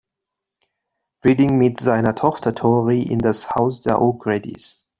Redding 1.23 1.59
mit 1.59 1.79
seiner 1.79 2.15
Tochter 2.15 2.55
Tory 2.55 3.03
in 3.03 3.19
das 3.19 3.53
Haus 3.53 3.81
der 3.81 4.01
O’Gradys. 4.01 4.83